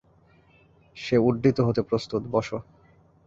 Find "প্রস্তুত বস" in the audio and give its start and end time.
1.81-2.47